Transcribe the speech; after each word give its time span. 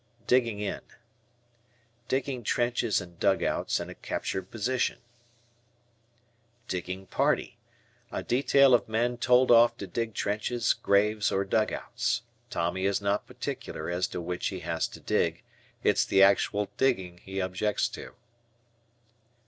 "Digging 0.25 0.59
in." 0.59 0.81
Digging 2.07 2.43
trenches 2.43 2.99
and 2.99 3.19
dugouts 3.19 3.79
in 3.79 3.87
a 3.87 3.93
captured 3.93 4.49
position. 4.49 4.97
Digging 6.67 7.05
Party. 7.05 7.59
A 8.11 8.23
detail 8.23 8.73
of 8.73 8.89
men 8.89 9.15
told 9.19 9.51
off 9.51 9.77
to 9.77 9.85
dig 9.85 10.15
trenches, 10.15 10.73
graves, 10.73 11.31
or 11.31 11.45
dugouts. 11.45 12.23
Tommy 12.49 12.85
is 12.85 12.99
not 12.99 13.27
particular 13.27 13.91
as 13.91 14.07
to 14.07 14.19
what 14.19 14.41
he 14.45 14.61
has 14.61 14.87
to 14.87 14.99
dig; 14.99 15.43
it's 15.83 16.03
the 16.03 16.23
actual 16.23 16.71
digging 16.77 17.19
he 17.19 17.39
objects 17.39 17.87
to. 17.89 18.15